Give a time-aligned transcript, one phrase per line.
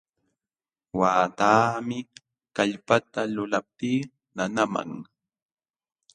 [0.99, 1.97] Waqtaami
[2.55, 3.99] kallpata lulaptii
[4.35, 4.91] nanaman.